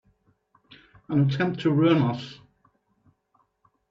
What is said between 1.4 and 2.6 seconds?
to ruin us!